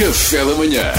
Café 0.00 0.42
da 0.46 0.54
manhã. 0.54 0.92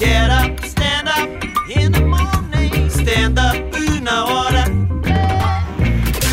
Get 0.00 0.28
up, 0.32 0.66
stand 0.66 1.06
up 1.06 1.46
in 1.70 1.92
the 1.92 2.00
morning. 2.00 2.88
Stand 2.90 3.36
up 3.38 4.00
na 4.02 4.24
hora. 4.24 4.64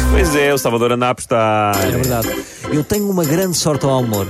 Pois 0.10 0.36
é, 0.36 0.52
o 0.52 0.58
Salvador 0.58 0.94
anda 0.94 1.06
a 1.06 1.10
apostar. 1.12 1.80
É 1.86 1.92
verdade. 1.92 2.30
Eu 2.72 2.84
tenho 2.84 3.08
uma 3.08 3.24
grande 3.24 3.56
sorte 3.56 3.86
ao 3.86 4.00
amor. 4.00 4.28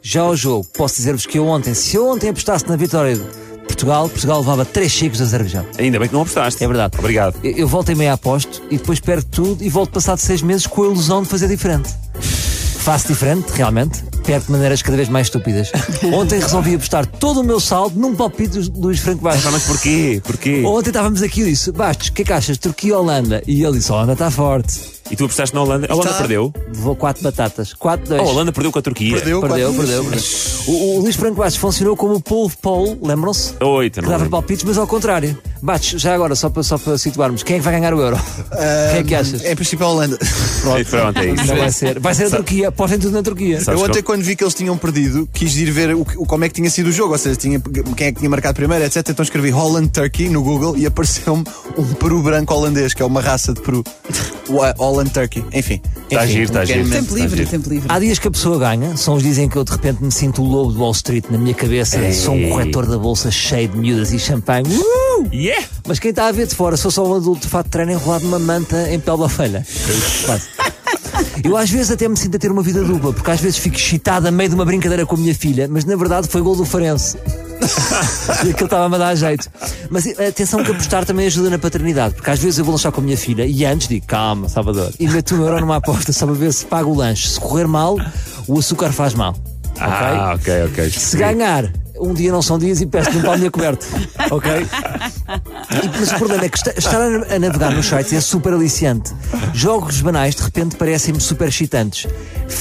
Já 0.00 0.22
ao 0.22 0.34
jogo, 0.34 0.66
posso 0.72 0.96
dizer-vos 0.96 1.26
que 1.26 1.38
eu 1.38 1.46
ontem, 1.46 1.74
se 1.74 1.94
eu 1.94 2.08
ontem 2.08 2.30
apostasse 2.30 2.66
na 2.66 2.76
vitória 2.76 3.16
de 3.16 3.24
Portugal, 3.66 4.08
Portugal 4.08 4.38
levava 4.38 4.64
3 4.64 4.90
chicos 4.90 5.18
do 5.18 5.24
Azerbaijão. 5.24 5.66
Ainda 5.76 5.98
bem 5.98 6.08
que 6.08 6.14
não 6.14 6.22
apostaste. 6.22 6.64
É 6.64 6.66
verdade. 6.66 6.96
Obrigado. 6.98 7.36
Eu, 7.44 7.52
eu 7.52 7.68
volto 7.68 7.92
e 7.92 7.94
meia 7.94 8.14
aposto 8.14 8.62
e 8.70 8.78
depois 8.78 8.98
perco 8.98 9.26
tudo 9.26 9.62
e 9.62 9.68
volto 9.68 9.90
passado 9.90 10.16
seis 10.20 10.40
meses 10.40 10.66
com 10.66 10.84
a 10.84 10.86
ilusão 10.86 11.22
de 11.22 11.28
fazer 11.28 11.48
diferente. 11.48 11.94
Faço 12.78 13.08
diferente, 13.08 13.50
realmente. 13.50 14.13
Perco 14.24 14.46
de 14.46 14.52
maneiras 14.52 14.82
cada 14.82 14.96
vez 14.96 15.08
mais 15.08 15.26
estúpidas. 15.26 15.70
Ontem 16.12 16.40
resolvi 16.40 16.74
apostar 16.74 17.06
todo 17.06 17.40
o 17.40 17.44
meu 17.44 17.60
saldo 17.60 17.98
num 17.98 18.14
palpite 18.14 18.58
do 18.70 18.80
Luís 18.80 18.98
Franco 18.98 19.22
Bastos. 19.22 19.50
Mas 19.52 19.64
porquê? 19.64 20.20
Porquê? 20.24 20.62
Ontem 20.64 20.90
estávamos 20.90 21.22
aqui 21.22 21.42
e 21.42 21.44
disse: 21.46 21.70
Bastos, 21.70 22.08
o 22.08 22.12
que 22.12 22.22
é 22.22 22.24
que 22.24 22.32
achas? 22.32 22.58
Turquia 22.58 22.98
Holanda? 22.98 23.42
E 23.46 23.62
ele 23.62 23.78
disse: 23.78 23.92
Holanda 23.92 24.14
está 24.14 24.30
forte. 24.30 24.93
E 25.10 25.16
tu 25.16 25.24
apostaste 25.24 25.54
na 25.54 25.62
Holanda? 25.62 25.86
A 25.90 25.94
Holanda 25.94 26.14
perdeu? 26.14 26.52
Levou 26.74 26.96
quatro 26.96 27.22
batatas. 27.22 27.74
4-2. 27.74 28.18
A 28.18 28.22
Holanda 28.22 28.52
perdeu 28.52 28.72
com 28.72 28.78
a 28.78 28.82
Turquia. 28.82 29.16
Perdeu. 29.16 29.40
Perdeu, 29.40 29.72
quatro 29.72 29.86
perdeu, 29.86 30.04
perdeu. 30.04 30.24
O, 30.66 30.96
o 30.96 31.00
Luís 31.02 31.14
Franco 31.16 31.36
Bastos 31.36 31.56
funcionou 31.56 31.94
como 31.96 32.14
o 32.14 32.20
Paul 32.20 32.50
Paul, 32.62 32.98
lembram-se? 33.02 33.52
Oito, 33.62 34.00
Que 34.00 34.02
não 34.02 34.10
dava 34.12 34.24
é? 34.24 34.28
palpites, 34.28 34.64
mas 34.64 34.78
ao 34.78 34.86
contrário. 34.86 35.38
Bastos, 35.62 36.00
já 36.00 36.14
agora, 36.14 36.34
só 36.34 36.48
para, 36.50 36.62
só 36.62 36.76
para 36.78 36.96
situarmos, 36.98 37.42
quem 37.42 37.56
é 37.56 37.58
que 37.58 37.64
vai 37.64 37.72
ganhar 37.74 37.92
o 37.94 38.00
Euro? 38.00 38.18
Quem 38.90 39.00
é 39.00 39.02
que 39.02 39.14
achas? 39.14 39.42
É 39.44 39.52
em 39.52 39.56
princípio 39.56 39.86
a 39.86 39.90
Holanda. 39.90 40.18
Pronto, 40.62 40.86
pronto, 40.90 41.18
é 41.18 41.26
isso. 41.30 41.46
Não 41.46 41.56
vai 41.56 41.70
ser. 41.72 41.98
Vai 42.00 42.14
ser 42.14 42.24
a 42.26 42.30
Turquia, 42.30 42.68
apostem 42.68 42.98
tudo 42.98 43.12
na 43.12 43.22
Turquia. 43.22 43.60
Sabes 43.60 43.80
eu 43.80 43.86
ontem, 43.86 44.02
quando 44.02 44.22
vi 44.22 44.36
que 44.36 44.44
eles 44.44 44.54
tinham 44.54 44.76
perdido, 44.76 45.28
quis 45.32 45.56
ir 45.56 45.70
ver 45.70 45.94
o, 45.94 46.04
que- 46.04 46.16
o- 46.18 46.26
como 46.26 46.44
é 46.44 46.48
que 46.48 46.54
tinha 46.54 46.68
sido 46.70 46.88
o 46.88 46.92
jogo, 46.92 47.12
ou 47.12 47.18
seja, 47.18 47.36
tinha, 47.36 47.60
quem 47.96 48.06
é 48.08 48.12
que 48.12 48.18
tinha 48.18 48.28
marcado 48.30 48.54
primeiro, 48.56 48.84
etc. 48.84 49.08
Então 49.08 49.22
escrevi 49.22 49.50
Holland 49.50 49.88
Turkey 49.88 50.28
no 50.28 50.42
Google 50.42 50.76
e 50.76 50.84
apareceu-me 50.86 51.44
um 51.78 51.94
peru 51.94 52.22
branco 52.22 52.52
holandês, 52.54 52.92
que 52.94 53.02
é 53.02 53.06
uma 53.06 53.20
raça 53.22 53.52
de 53.54 53.60
peru. 53.62 53.82
O, 54.48 54.58
uh, 54.94 54.96
Holland 54.96 55.10
Turkey. 55.10 55.44
Enfim. 55.52 55.80
Está 56.10 56.24
Enfim, 56.24 56.32
giro, 56.32 56.44
está 56.44 56.66
quero 56.66 56.84
giro. 56.84 56.90
Tempo 56.90 57.14
livre, 57.14 57.36
giro. 57.36 57.50
tempo 57.50 57.68
livre. 57.68 57.88
Há 57.88 57.98
dias 57.98 58.18
que 58.18 58.28
a 58.28 58.30
pessoa 58.30 58.58
ganha, 58.58 58.96
são 58.96 59.14
os 59.14 59.22
dizem 59.22 59.48
que 59.48 59.56
eu 59.56 59.64
de 59.64 59.72
repente 59.72 60.02
me 60.02 60.12
sinto 60.12 60.42
o 60.42 60.46
lobo 60.46 60.72
de 60.72 60.78
Wall 60.78 60.92
Street 60.92 61.24
na 61.30 61.38
minha 61.38 61.54
cabeça, 61.54 61.98
Ei. 61.98 62.12
sou 62.12 62.34
um 62.34 62.48
corretor 62.50 62.86
da 62.86 62.98
bolsa 62.98 63.30
cheio 63.30 63.68
de 63.68 63.76
miúdas 63.76 64.12
e 64.12 64.18
champanhe. 64.18 64.66
Uh! 64.76 65.28
Yeah! 65.32 65.66
Mas 65.86 65.98
quem 65.98 66.10
está 66.10 66.26
a 66.26 66.32
ver 66.32 66.46
de 66.46 66.54
fora, 66.54 66.76
sou 66.76 66.90
só 66.90 67.06
um 67.06 67.14
adulto 67.14 67.42
de 67.42 67.48
fato 67.48 67.66
de 67.66 67.70
treino 67.70 67.92
enrolado 67.92 68.24
numa 68.24 68.38
manta 68.38 68.88
em 68.90 69.00
pele 69.00 69.18
da 69.18 69.24
ovelha. 69.24 69.66
É. 70.28 70.64
Eu 71.44 71.56
às 71.56 71.70
vezes 71.70 71.90
até 71.90 72.08
me 72.08 72.16
sinto 72.16 72.36
a 72.36 72.38
ter 72.38 72.50
uma 72.50 72.62
vida 72.62 72.82
dupla, 72.82 73.12
porque 73.12 73.30
às 73.30 73.40
vezes 73.40 73.58
fico 73.58 73.76
excitado 73.76 74.28
a 74.28 74.30
meio 74.30 74.48
de 74.48 74.54
uma 74.54 74.64
brincadeira 74.64 75.04
com 75.04 75.14
a 75.14 75.18
minha 75.18 75.34
filha, 75.34 75.68
mas 75.70 75.84
na 75.84 75.96
verdade 75.96 76.28
foi 76.28 76.40
gol 76.40 76.56
do 76.56 76.64
Farense. 76.64 77.16
E 78.44 78.50
aquilo 78.50 78.64
estava-me 78.64 78.94
a 78.96 78.98
dar 78.98 79.14
jeito. 79.14 79.50
Mas 79.90 80.06
eh, 80.06 80.28
atenção 80.28 80.62
que 80.62 80.70
apostar 80.70 81.04
também 81.04 81.26
ajuda 81.26 81.50
na 81.50 81.58
paternidade, 81.58 82.14
porque 82.14 82.30
às 82.30 82.38
vezes 82.38 82.58
eu 82.58 82.64
vou 82.64 82.74
lanchar 82.74 82.92
com 82.92 83.00
a 83.00 83.04
minha 83.04 83.16
filha 83.16 83.44
e 83.46 83.64
antes 83.64 83.88
digo, 83.88 84.06
calma, 84.06 84.48
Salvador, 84.48 84.92
e 84.98 85.08
meto 85.08 85.34
um 85.34 85.42
euro 85.42 85.60
numa 85.60 85.76
aposta 85.76 86.12
só 86.12 86.26
para 86.26 86.34
ver 86.34 86.52
se 86.52 86.64
pago 86.64 86.90
o 86.90 86.96
lanche. 86.96 87.28
Se 87.28 87.40
correr 87.40 87.66
mal, 87.66 87.96
o 88.46 88.58
açúcar 88.58 88.92
faz 88.92 89.14
mal. 89.14 89.36
Ah, 89.80 90.34
ok, 90.36 90.64
ok. 90.66 90.90
Se 90.90 91.16
ganhar, 91.16 91.70
um 91.98 92.14
dia 92.14 92.30
não 92.30 92.42
são 92.42 92.58
dias 92.58 92.80
e 92.80 92.86
peço-te 92.86 93.16
um 93.16 93.22
palminha 93.22 93.50
coberto. 93.50 93.86
Ok? 94.30 94.50
Mas 95.98 96.12
o 96.12 96.16
problema 96.16 96.44
é 96.44 96.48
que 96.48 96.56
esta- 96.58 96.74
estar 96.78 97.00
a, 97.00 97.38
navegar 97.38 97.72
nos 97.72 97.86
sites 97.86 98.12
é 98.12 98.20
super 98.20 98.52
aliciante. 98.52 99.12
Jogos 99.52 100.00
banais 100.00 100.34
de 100.34 100.42
repente 100.42 100.76
parecem-me 100.76 101.20
super 101.20 101.48
excitantes. 101.48 102.06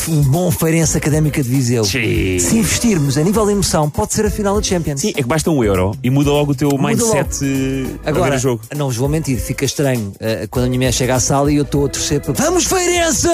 Um 0.08 0.22
bom 0.22 0.50
feirense 0.50 0.98
académica 0.98 1.44
de 1.44 1.50
Viseu. 1.50 1.84
Sim. 1.84 2.40
Se 2.40 2.58
investirmos 2.58 3.18
a 3.18 3.22
nível 3.24 3.46
de 3.46 3.52
emoção, 3.52 3.90
pode 3.90 4.14
ser 4.14 4.26
a 4.26 4.30
final 4.32 4.56
da 4.56 4.64
Champions. 4.64 5.02
Sim, 5.02 5.10
é 5.10 5.22
que 5.22 5.28
basta 5.28 5.50
um 5.52 5.64
euro 5.64 5.92
e 6.02 6.10
muda 6.10 6.30
logo 6.32 6.52
o 6.52 6.56
teu 6.56 6.70
Muda 6.70 6.88
mindset 6.88 7.44
eh, 7.44 7.86
a 8.06 8.12
ver 8.12 8.18
Agora, 8.18 8.38
jogo. 8.38 8.62
não 8.76 8.88
vos 8.88 8.96
vou 8.96 9.10
mentir, 9.10 9.38
fica 9.40 9.66
estranho 9.66 10.14
eh, 10.20 10.48
quando 10.50 10.66
a 10.66 10.68
minha 10.70 10.80
mulher 10.80 10.94
chega 10.94 11.16
à 11.16 11.20
sala 11.20 11.52
e 11.52 11.58
eu 11.58 11.64
estou 11.64 11.86
a 11.86 11.90
torcer 11.90 12.22
para. 12.22 12.34
Vamos, 12.34 12.64
Feirense! 12.66 13.28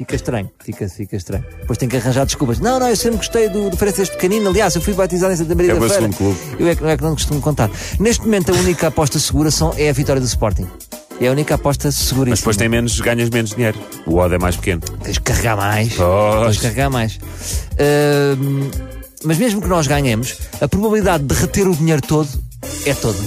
Fica 0.00 0.16
estranho, 0.16 0.50
fica, 0.64 0.88
fica 0.88 1.14
estranho. 1.14 1.44
Depois 1.60 1.76
tenho 1.78 1.90
que 1.90 1.98
arranjar 1.98 2.24
desculpas. 2.24 2.58
Não, 2.58 2.80
não, 2.80 2.88
eu 2.88 2.96
sempre 2.96 3.18
gostei 3.18 3.50
do, 3.50 3.68
do 3.68 3.76
desde 3.76 4.10
pequenino. 4.12 4.48
Aliás, 4.48 4.74
eu 4.74 4.80
fui 4.80 4.94
batizado 4.94 5.34
em 5.34 5.36
Santa 5.36 5.54
Maria 5.54 5.72
É 5.72 5.74
da 5.74 5.88
Feira. 5.90 6.08
clube. 6.08 6.38
Eu 6.58 6.68
é 6.68 6.74
que, 6.74 6.82
é 6.86 6.96
que 6.96 7.02
não 7.02 7.12
costumo 7.12 7.38
contar. 7.42 7.70
Neste 7.98 8.22
momento, 8.24 8.50
a 8.50 8.54
única 8.54 8.86
aposta 8.86 9.18
segura 9.18 9.50
são, 9.50 9.74
é 9.76 9.90
a 9.90 9.92
vitória 9.92 10.18
do 10.18 10.26
Sporting. 10.26 10.66
É 11.20 11.28
a 11.28 11.30
única 11.32 11.56
aposta 11.56 11.92
seguríssima. 11.92 12.30
Mas 12.30 12.38
depois 12.38 12.56
tem 12.56 12.66
menos, 12.70 12.98
ganhas 12.98 13.28
menos 13.28 13.50
dinheiro. 13.50 13.78
O 14.06 14.16
odd 14.16 14.34
é 14.34 14.38
mais 14.38 14.56
pequeno. 14.56 14.80
Tens 15.02 15.18
que 15.18 15.24
carregar 15.24 15.58
mais. 15.58 15.92
Pois. 15.92 16.44
Tens 16.44 16.56
que 16.56 16.62
carregar 16.62 16.88
mais. 16.90 17.18
Ahm, 17.78 18.70
mas 19.22 19.36
mesmo 19.36 19.60
que 19.60 19.68
nós 19.68 19.86
ganhemos, 19.86 20.38
a 20.62 20.66
probabilidade 20.66 21.24
de 21.24 21.34
reter 21.34 21.68
o 21.68 21.76
dinheiro 21.76 22.00
todo 22.00 22.26
é 22.86 22.94
toda. 22.94 23.18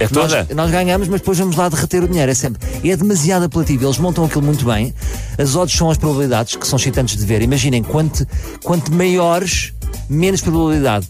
É 0.00 0.08
toda? 0.08 0.44
Nós, 0.44 0.56
nós 0.56 0.70
ganhamos, 0.70 1.08
mas 1.08 1.20
depois 1.20 1.38
vamos 1.38 1.56
lá 1.56 1.68
derreter 1.68 2.02
o 2.02 2.08
dinheiro. 2.08 2.30
É 2.30 2.34
sempre. 2.34 2.60
É 2.82 2.96
demasiado 2.96 3.44
apelativo. 3.44 3.84
Eles 3.84 3.98
montam 3.98 4.24
aquilo 4.24 4.42
muito 4.42 4.64
bem. 4.64 4.94
As 5.40 5.56
odds 5.56 5.74
são 5.74 5.88
as 5.88 5.96
probabilidades, 5.96 6.54
que 6.54 6.68
são 6.68 6.78
excitantes 6.78 7.16
de 7.16 7.24
ver. 7.24 7.40
Imaginem, 7.40 7.82
quanto, 7.82 8.26
quanto 8.62 8.92
maiores, 8.92 9.72
menos 10.06 10.42
probabilidade. 10.42 11.08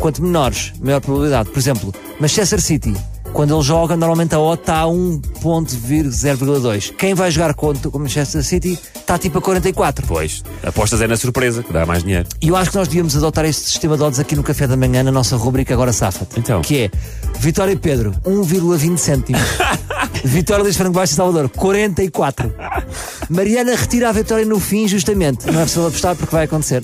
Quanto 0.00 0.20
menores, 0.20 0.72
maior 0.80 1.00
probabilidade. 1.00 1.50
Por 1.50 1.60
exemplo, 1.60 1.94
Manchester 2.18 2.60
City. 2.60 2.92
Quando 3.32 3.54
ele 3.54 3.62
joga, 3.62 3.96
normalmente 3.96 4.34
a 4.34 4.40
odd 4.40 4.60
está 4.60 4.80
a 4.80 4.86
1.0,2. 4.86 6.92
Quem 6.96 7.14
vai 7.14 7.30
jogar 7.30 7.54
contra 7.54 7.88
o 7.88 7.98
Manchester 8.00 8.42
City 8.42 8.76
está 8.94 9.16
tipo 9.16 9.38
a 9.38 9.40
44. 9.40 10.08
Pois. 10.08 10.42
Apostas 10.64 11.00
é 11.00 11.06
na 11.06 11.16
surpresa, 11.16 11.62
que 11.62 11.72
dá 11.72 11.86
mais 11.86 12.02
dinheiro. 12.02 12.28
E 12.42 12.48
eu 12.48 12.56
acho 12.56 12.70
que 12.70 12.76
nós 12.76 12.88
devíamos 12.88 13.16
adotar 13.16 13.44
este 13.44 13.62
sistema 13.62 13.96
de 13.96 14.02
odds 14.02 14.18
aqui 14.18 14.34
no 14.34 14.42
Café 14.42 14.66
da 14.66 14.76
Manhã, 14.76 15.04
na 15.04 15.12
nossa 15.12 15.36
rubrica 15.36 15.72
Agora 15.72 15.92
Safa-te. 15.92 16.40
Então. 16.40 16.62
Que 16.62 16.82
é 16.82 16.90
Vitória 17.38 17.76
Pedro, 17.76 18.12
1,20 18.24 18.96
cêntimos. 18.96 19.40
Vitória 20.24 20.62
Luís 20.62 20.76
Franco 20.76 20.92
Baixo 20.92 21.12
e 21.12 21.16
Salvador, 21.16 21.48
44. 21.48 22.54
Mariana 23.28 23.74
retira 23.74 24.08
a 24.08 24.12
vitória 24.12 24.44
no 24.44 24.60
fim, 24.60 24.86
justamente. 24.86 25.46
Não 25.46 25.60
é 25.60 25.62
preciso 25.62 25.86
apostar 25.86 26.14
porque 26.16 26.34
vai 26.34 26.44
acontecer. 26.44 26.82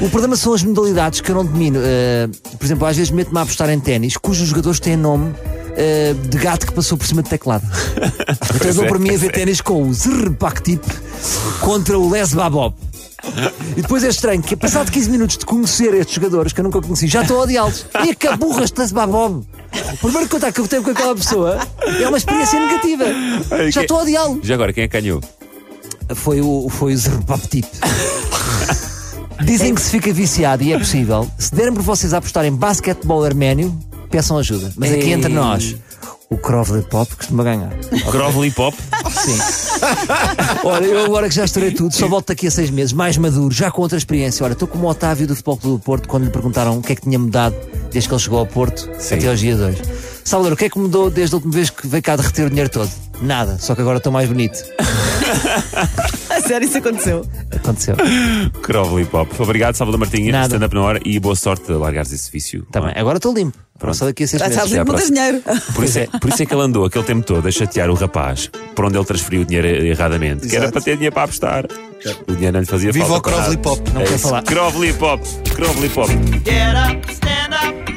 O 0.00 0.08
problema 0.10 0.36
são 0.36 0.52
as 0.52 0.62
modalidades 0.62 1.20
que 1.20 1.30
eu 1.30 1.34
não 1.34 1.44
domino. 1.44 1.78
Uh, 1.78 2.56
por 2.56 2.64
exemplo, 2.64 2.86
às 2.86 2.96
vezes 2.96 3.10
meto-me 3.10 3.38
a 3.38 3.42
apostar 3.42 3.70
em 3.70 3.78
ténis, 3.78 4.16
cujos 4.16 4.48
jogadores 4.48 4.80
têm 4.80 4.96
nome 4.96 5.30
uh, 5.30 6.28
de 6.28 6.38
gato 6.38 6.66
que 6.66 6.72
passou 6.72 6.98
por 6.98 7.06
cima 7.06 7.22
de 7.22 7.30
teclado. 7.30 7.64
Então 8.54 8.68
eu 8.68 8.74
dou 8.74 8.84
é, 8.84 8.88
para 8.88 8.98
mim 8.98 9.14
a 9.14 9.16
ver 9.16 9.28
é. 9.28 9.32
ténis 9.32 9.60
com 9.60 9.88
o 9.88 9.92
Zrpaktip 9.92 10.84
contra 11.60 11.98
o 11.98 12.10
Les 12.10 12.32
Babob. 12.34 12.74
E 13.76 13.82
depois 13.82 14.04
é 14.04 14.08
estranho 14.08 14.42
que, 14.42 14.54
passado 14.54 14.90
15 14.90 15.10
minutos 15.10 15.38
de 15.38 15.46
conhecer 15.46 15.94
estes 15.94 16.14
jogadores 16.14 16.52
que 16.52 16.60
eu 16.60 16.64
nunca 16.64 16.80
conheci, 16.80 17.06
já 17.06 17.22
estou 17.22 17.38
a 17.38 17.42
odiá-los. 17.42 17.86
E 18.06 18.14
que 18.14 18.36
burras 18.36 18.70
de 18.70 18.80
Les 18.80 18.92
Babob. 18.92 19.44
O 19.94 19.96
primeiro 19.98 20.28
contato 20.28 20.54
que 20.54 20.60
eu 20.60 20.68
tenho 20.68 20.82
com 20.82 20.90
aquela 20.90 21.14
pessoa 21.14 21.58
é 22.00 22.06
uma 22.08 22.18
experiência 22.18 22.58
negativa. 22.60 23.04
Ai, 23.50 23.70
Já 23.70 23.80
que- 23.80 23.84
estou 23.84 23.98
a 23.98 24.02
odiá-lo. 24.02 24.40
Já 24.42 24.54
agora, 24.54 24.72
quem 24.72 24.84
é 24.84 24.88
que 24.88 25.00
ganhou? 25.00 25.20
Foi 26.14 26.40
o, 26.40 26.68
foi 26.68 26.92
o 26.94 26.96
Zrpaptip. 26.98 27.66
Dizem 29.44 29.74
que 29.74 29.80
se 29.80 29.90
fica 29.90 30.12
viciado 30.12 30.62
e 30.62 30.72
é 30.72 30.78
possível. 30.78 31.28
Se 31.38 31.54
derem 31.54 31.72
por 31.72 31.82
vocês 31.82 32.12
a 32.14 32.18
apostar 32.18 32.44
em 32.44 32.52
basquetebol 32.52 33.24
arménio, 33.24 33.76
peçam 34.10 34.38
ajuda. 34.38 34.72
Mas 34.76 34.92
aqui 34.92 35.10
entre 35.10 35.32
nós, 35.32 35.74
o 36.30 36.36
Krovli 36.36 36.82
Pop 36.82 37.14
costuma 37.16 37.42
ganhar. 37.42 37.72
Crovely 38.10 38.50
Pop? 38.52 38.76
Sim. 39.10 39.38
Olha, 40.64 40.84
eu 40.84 41.04
agora 41.06 41.28
que 41.28 41.34
já 41.34 41.44
estourei 41.44 41.72
tudo, 41.72 41.92
só 41.94 42.06
volto 42.06 42.28
daqui 42.28 42.46
a 42.46 42.50
seis 42.50 42.70
meses, 42.70 42.92
mais 42.92 43.16
maduro, 43.16 43.52
já 43.52 43.70
com 43.70 43.82
outra 43.82 43.98
experiência. 43.98 44.44
Olha, 44.44 44.52
estou 44.52 44.68
como 44.68 44.86
o 44.86 44.90
Otávio 44.90 45.26
do 45.26 45.34
Futebol 45.34 45.56
Clube 45.56 45.76
do 45.78 45.82
Porto, 45.82 46.08
quando 46.08 46.24
lhe 46.24 46.30
perguntaram 46.30 46.78
o 46.78 46.82
que 46.82 46.92
é 46.92 46.94
que 46.94 47.02
tinha 47.02 47.18
mudado 47.18 47.56
desde 47.92 48.08
que 48.08 48.14
ele 48.14 48.22
chegou 48.22 48.38
ao 48.38 48.46
Porto 48.46 48.88
Sim. 48.98 49.14
até 49.16 49.28
aos 49.28 49.40
dias 49.40 49.58
de 49.58 49.64
hoje. 49.64 49.82
Salvador, 50.24 50.52
o 50.52 50.56
que 50.56 50.64
é 50.66 50.70
que 50.70 50.78
mudou 50.78 51.10
desde 51.10 51.34
a 51.34 51.36
última 51.36 51.52
vez 51.54 51.68
que 51.70 51.86
veio 51.86 52.02
cá 52.02 52.16
derreter 52.16 52.46
o 52.46 52.48
dinheiro 52.48 52.70
todo? 52.70 52.90
Nada, 53.20 53.58
só 53.58 53.74
que 53.74 53.80
agora 53.80 53.98
estou 53.98 54.12
mais 54.12 54.28
bonito. 54.28 54.58
A 56.30 56.40
sério, 56.40 56.66
isso 56.66 56.78
aconteceu. 56.78 57.26
Aconteceu. 57.54 57.96
Crovely 58.62 59.04
Pop. 59.04 59.30
Obrigado, 59.40 59.74
Salvador 59.74 60.00
Martinha. 60.00 60.32
Nada. 60.32 60.54
Stand 60.56 60.66
up 60.66 60.74
na 60.74 60.82
hora 60.82 61.00
e 61.04 61.18
boa 61.20 61.36
sorte 61.36 61.70
a 61.70 61.76
largares 61.76 62.12
esse 62.12 62.30
vício. 62.30 62.66
Também. 62.70 62.92
Agora 62.96 63.18
estou 63.18 63.32
limpo. 63.34 63.56
Pronto. 63.78 63.96
Só 63.96 64.04
daqui 64.06 64.24
a 64.24 64.28
seis 64.28 64.40
Já 64.40 64.48
meses. 64.48 64.60
não 64.72 64.84
tens 64.84 64.84
próxima. 64.84 65.14
dinheiro. 65.16 65.42
Por 65.74 65.84
isso, 65.84 65.98
é, 65.98 66.06
por 66.06 66.30
isso 66.30 66.42
é 66.42 66.46
que 66.46 66.54
ele 66.54 66.62
andou 66.62 66.84
aquele 66.84 67.04
tempo 67.04 67.26
todo 67.26 67.46
a 67.46 67.50
chatear 67.50 67.90
o 67.90 67.94
rapaz 67.94 68.50
por 68.74 68.84
onde 68.84 68.96
ele 68.96 69.04
transferiu 69.04 69.42
o 69.42 69.44
dinheiro 69.44 69.66
erradamente. 69.68 70.46
Que 70.48 70.56
era 70.56 70.64
Exato. 70.66 70.72
para 70.72 70.82
ter 70.82 70.94
dinheiro 70.94 71.14
para 71.14 71.24
apostar. 71.24 71.66
O 72.26 72.32
dinheiro 72.32 72.52
não 72.54 72.60
lhe 72.60 72.66
fazia 72.66 72.92
Viva 72.92 73.06
falta. 73.06 73.20
o 73.20 73.22
para 73.22 73.32
Crovely 73.32 73.56
nada. 73.56 73.62
Pop. 73.62 73.90
Não 73.92 74.00
É 74.00 74.04
quero 74.04 74.16
isso. 74.16 74.28
falar. 74.28 74.42
Crovely 74.42 74.92
Pop. 74.94 75.24
Crovely 75.54 75.88
Pop. 75.88 76.08
Get 76.44 76.76
up, 76.76 77.12
stand 77.12 77.54
up 77.54 77.91